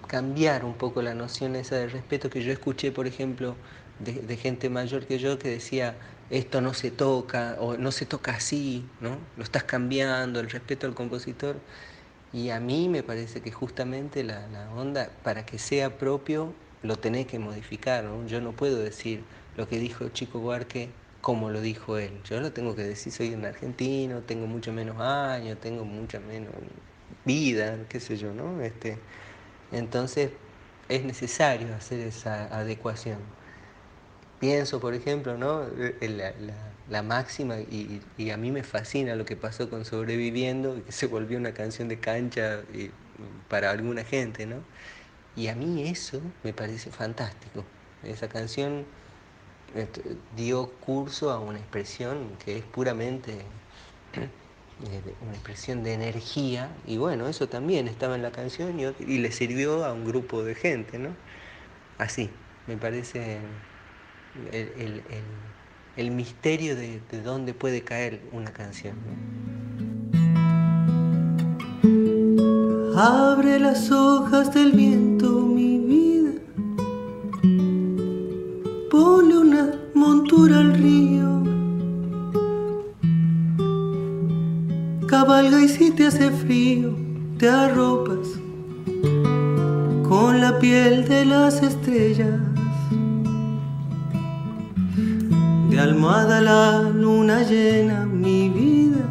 [0.07, 3.55] cambiar un poco la noción esa de respeto que yo escuché, por ejemplo,
[3.99, 5.95] de, gente mayor que yo que decía,
[6.29, 9.17] esto no se toca o no se toca así, ¿no?
[9.37, 11.57] Lo estás cambiando, el respeto al compositor.
[12.33, 16.53] Y a mí me parece que justamente la, la onda, para que sea propio,
[16.83, 19.23] lo tenés que modificar, Yo no puedo decir
[19.55, 20.89] lo que dijo Chico Buarque
[21.21, 22.21] como lo dijo él.
[22.23, 26.53] Yo lo tengo que decir, soy un argentino, tengo mucho menos años, tengo mucha menos
[27.25, 28.61] vida, qué sé yo, ¿no?
[28.61, 28.97] Este,
[29.71, 30.31] entonces
[30.89, 33.19] es necesario hacer esa adecuación.
[34.39, 35.65] Pienso, por ejemplo, ¿no?
[36.01, 36.33] La,
[36.89, 41.37] la, máxima, y, a mí me fascina lo que pasó con Sobreviviendo, que se volvió
[41.37, 42.61] una canción de cancha
[43.49, 44.57] para alguna gente, ¿no?
[45.35, 47.63] Y a mí eso me parece fantástico.
[48.03, 48.85] Esa canción
[49.75, 50.01] este,
[50.35, 53.33] dio curso a una expresión que es puramente
[54.13, 59.31] eh, una expresión de energía y bueno, eso también estaba en la canción y, le
[59.31, 61.09] sirvió a un grupo de gente, ¿no?
[61.97, 62.29] Así,
[62.67, 63.39] me parece
[65.95, 68.95] el, misterio de, dónde puede caer una canción.
[72.95, 76.31] Abre las hojas del viento, mi vida.
[78.89, 81.43] Ponle una montura al río.
[85.07, 86.95] Cabalga y si te hace frío,
[87.37, 88.27] te arropas
[90.07, 92.46] con la piel de las estrellas.
[96.07, 99.05] Almohada la luna llena mi vida.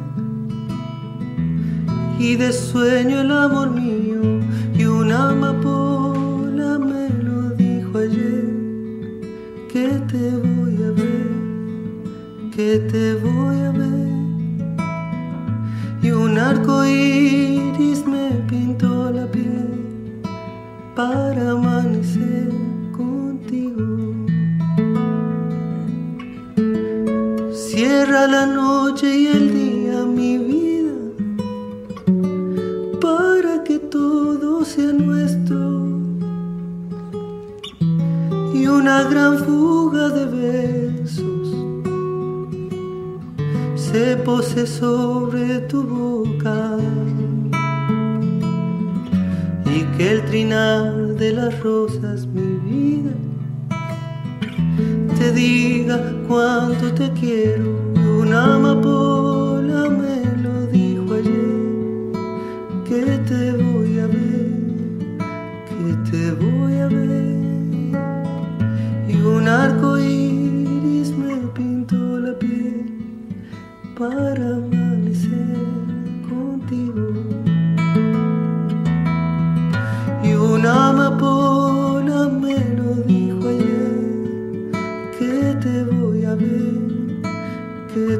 [2.19, 4.41] Y de sueño el amor mío
[4.75, 8.47] y una amapola me lo dijo ayer.
[9.71, 13.66] Que te voy a ver, que te voy a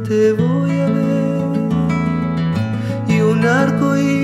[0.09, 1.47] te voy a ver.
[3.09, 4.16] Y un arco iris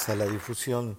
[0.00, 0.96] escasa la difusión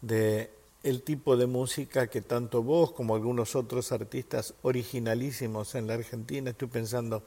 [0.00, 0.50] de
[0.82, 6.50] el tipo de música que tanto vos como algunos otros artistas originalísimos en la Argentina,
[6.50, 7.22] estoy pensando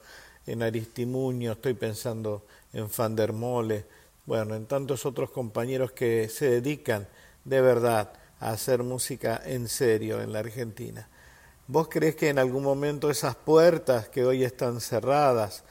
[0.46, 2.44] en Aristimuño, estoy pensando
[2.74, 3.86] en Fandermole,
[4.26, 7.08] bueno, en tantos otros compañeros que se dedican
[7.44, 11.08] de verdad a hacer música en serio en la Argentina.
[11.68, 15.64] ¿Vos crees que en algún momento esas puertas que hoy están cerradas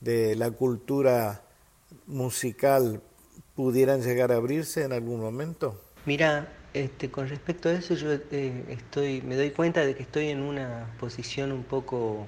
[0.00, 1.42] de la cultura
[2.06, 3.00] musical
[3.56, 5.80] pudieran llegar a abrirse en algún momento?
[6.04, 10.28] Mira, este, con respecto a eso yo eh, estoy, me doy cuenta de que estoy
[10.28, 12.26] en una posición un poco,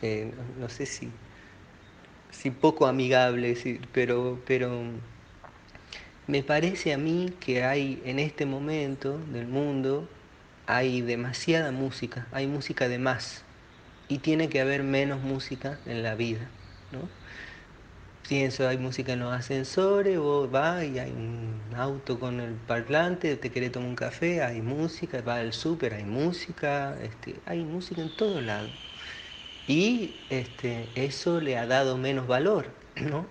[0.00, 1.10] eh, no, sé si,
[2.30, 3.56] si poco amigable,
[3.92, 4.70] pero, pero
[6.28, 10.08] me parece a mí que hay en este momento del mundo
[10.66, 13.42] hay demasiada música, hay música de más
[14.06, 16.48] y tiene que haber menos música en la vida,
[16.92, 17.17] ¿no?
[18.28, 23.36] Pienso, hay música en los ascensores, vos vas y hay un auto con el parlante,
[23.36, 28.02] te querés tomar un café, hay música, vas al súper, hay música, este, hay música
[28.02, 28.70] en todos lados.
[29.66, 32.66] Y este, eso le ha dado menos valor,
[32.96, 33.26] ¿no?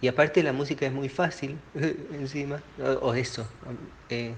[0.00, 1.58] Y aparte la música es muy fácil
[2.12, 2.60] encima,
[3.00, 3.46] o, eso,
[4.10, 4.34] eh,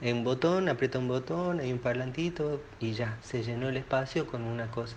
[0.00, 4.42] un botón, aprieta un botón, hay un parlantito y ya, se llenó el espacio con
[4.42, 4.96] una cosa.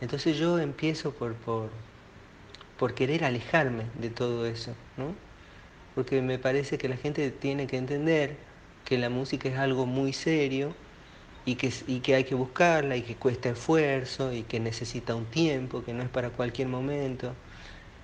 [0.00, 1.34] Entonces yo empiezo por
[2.78, 5.14] por querer alejarme de todo eso, ¿no?
[5.94, 8.36] Porque me parece que la gente tiene que entender
[8.84, 10.74] que la música es algo muy serio
[11.46, 15.24] y que, y que hay que buscarla y que cuesta esfuerzo y que necesita un
[15.26, 17.32] tiempo, que no es para cualquier momento.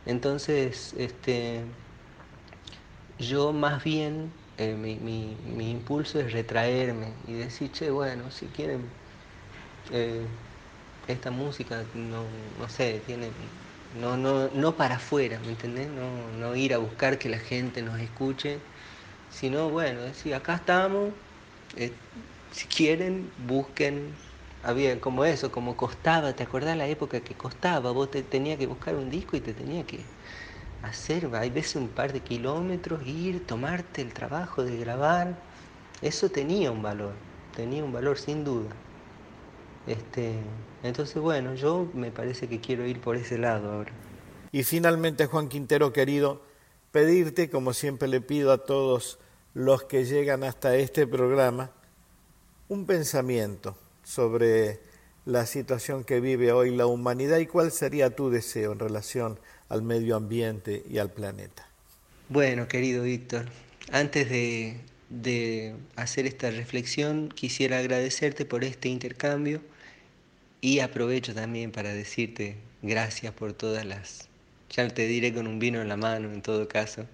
[0.06, 1.60] Entonces, este,
[3.18, 8.46] yo más bien, eh, mi, mi, mi, impulso es retraerme y decir, che, bueno, si
[8.46, 8.80] quieren,
[9.90, 10.26] eh,
[11.06, 12.26] esta música, no,
[12.58, 13.32] no sé, tiene,
[13.92, 15.88] no, no, no para afuera, ¿me entendés?
[15.90, 18.60] No, no ir a buscar que la gente nos escuche,
[19.28, 21.14] sino, bueno, decir, acá estamos.
[21.76, 21.92] Eh,
[22.50, 24.16] si quieren, busquen.
[24.62, 27.90] Había como eso, como costaba, ¿te acordás la época que costaba?
[27.92, 30.06] Vos te tenías que buscar un disco y te tenía que
[30.82, 35.48] hacer, hay veces un par de kilómetros, ir, tomarte el trabajo de grabar.
[36.02, 37.14] Eso tenía un valor,
[37.52, 38.76] tenía un valor sin duda.
[39.86, 40.42] Este,
[40.82, 43.92] entonces, bueno, yo me parece que quiero ir por ese lado ahora.
[44.50, 46.42] Y finalmente, Juan Quintero, querido,
[46.90, 49.18] pedirte, como siempre le pido a todos
[49.54, 51.70] los que llegan hasta este programa,
[52.68, 54.80] un pensamiento sobre
[55.24, 59.82] la situación que vive hoy la humanidad y cuál sería tu deseo en relación al
[59.82, 61.68] medio ambiente y al planeta.
[62.28, 63.46] Bueno, querido Víctor,
[63.92, 69.60] antes de, de hacer esta reflexión quisiera agradecerte por este intercambio
[70.62, 74.28] y aprovecho también para decirte gracias por todas las,
[74.70, 77.04] ya te diré con un vino en la mano en todo caso,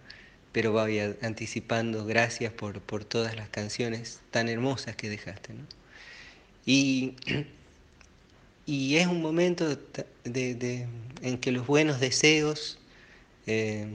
[0.53, 5.55] pero voy anticipando, gracias por, por, todas las canciones tan hermosas que dejaste.
[5.55, 5.65] ¿no?
[6.67, 7.15] Y,
[8.67, 9.77] y, es un momento
[10.25, 10.87] de, de,
[11.23, 12.79] en que los buenos deseos
[13.47, 13.87] eh,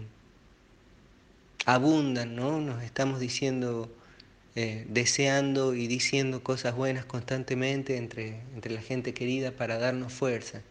[1.65, 2.59] abundan, ¿no?
[2.59, 3.89] Nos estamos diciendo,
[4.55, 10.61] eh, deseando y diciendo cosas buenas constantemente entre, entre la gente querida para darnos fuerza.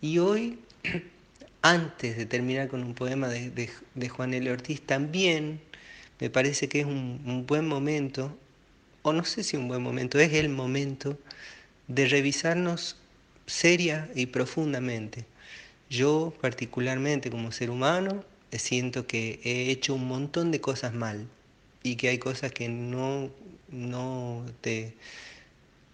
[0.00, 0.60] Y hoy
[1.62, 4.48] antes de terminar con un poema de, de, Juan L.
[4.52, 5.60] Ortiz, también
[6.20, 8.36] me parece que es un, un, buen momento,
[9.02, 11.18] o no sé si un buen momento, es el momento
[11.88, 12.96] de revisarnos
[13.46, 15.24] seria y profundamente.
[15.90, 21.28] Yo particularmente como ser humano siento que he hecho un montón de cosas mal
[21.88, 23.30] y que hay cosas que no,
[23.70, 24.94] no te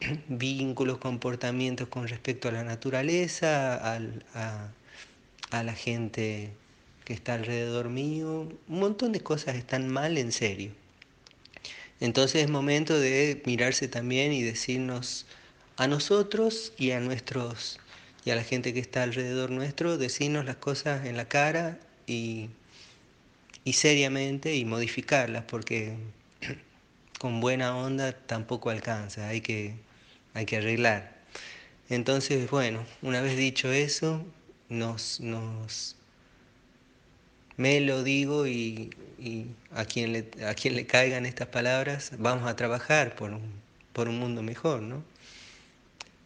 [0.28, 4.72] vínculos, comportamientos con respecto a la naturaleza, al, a,
[5.62, 6.50] la gente
[7.04, 10.72] que está alrededor mío, un montón de cosas están mal en serio.
[12.00, 15.26] Entonces es momento de mirarse también y decirnos
[15.76, 17.78] a nosotros y a nuestros
[18.24, 22.48] y a la gente que está alrededor nuestro, decirnos las cosas en la cara y,
[23.64, 25.96] y seriamente y modificarlas, porque
[27.18, 29.74] con buena onda tampoco alcanza, hay que,
[30.34, 31.14] hay que arreglar.
[31.88, 34.24] Entonces, bueno, una vez dicho eso,
[34.68, 35.96] nos, nos
[37.56, 38.90] me lo digo y,
[39.72, 43.52] a, quien le, a quien le caigan estas palabras, vamos a trabajar por un,
[43.92, 45.04] por un mundo mejor, ¿no?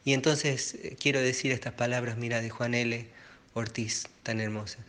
[0.04, 3.06] Y entonces eh, quiero decir estas palabras, mira, de Juan L.
[3.52, 4.80] Ortiz, tan hermosas.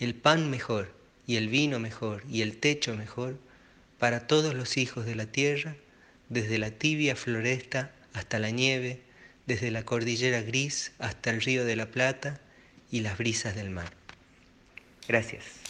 [0.00, 0.94] El pan mejor,
[1.28, 3.38] y el vino mejor, y el techo mejor,
[3.98, 5.76] para todos los hijos de la tierra,
[6.30, 9.02] desde la tibia floresta hasta la nieve,
[9.46, 12.40] desde la cordillera gris hasta el río de la Plata,
[12.90, 13.92] y las brisas del mar.
[15.06, 15.67] Gracias.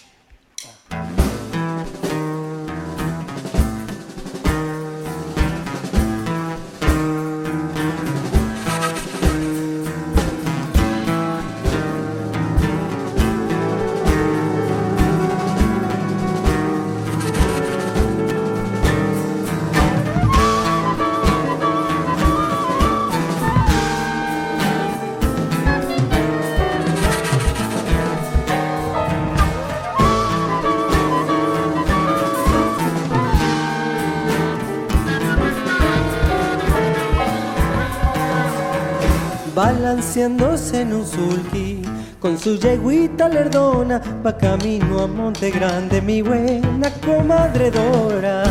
[40.20, 41.82] En un sulky.
[42.18, 48.42] Con su yeguita lerdona va camino a Monte Grande mi buena comadre Dora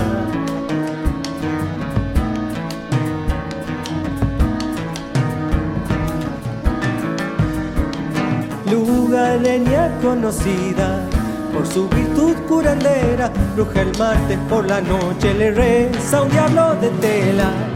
[8.71, 11.01] lugareña conocida
[11.53, 16.89] por su virtud curandera bruja el martes por la noche le reza un diablo de
[17.01, 17.66] tela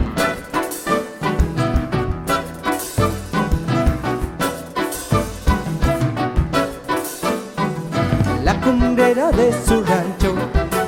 [9.30, 10.34] de su rancho,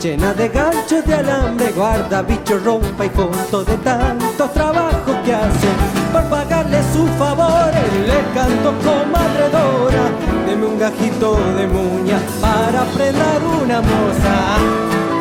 [0.03, 5.69] llena de ganchos de alambre, guarda bicho, rompa y fondo de tanto trabajo que hace.
[6.13, 7.71] Por pagarle su favor,
[8.07, 10.11] le canto comadredora,
[10.47, 15.14] deme un gajito de muña para prendar una moza.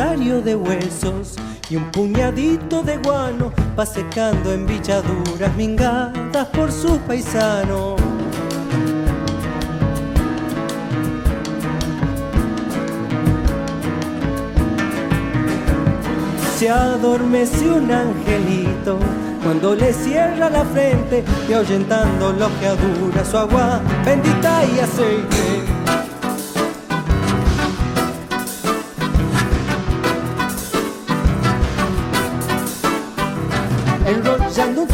[0.00, 1.34] De huesos
[1.68, 8.00] y un puñadito de guano va secando en villaduras mingadas por sus paisanos.
[16.56, 18.98] Se adormece un angelito
[19.44, 25.49] cuando le cierra la frente y ahuyentando lo que adura su agua bendita y aceite.
[34.80, 34.88] Un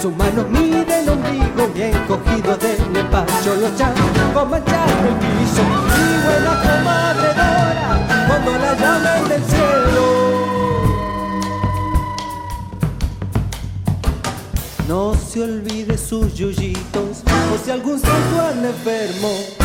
[0.00, 5.62] su mano mide el ombligo bien cogido del empacho los chancos manchar el piso.
[5.62, 10.04] Y buena comadre Dora cuando la llamen del cielo.
[14.86, 19.57] No se olvide sus yuyitos, o si algún santo enfermo,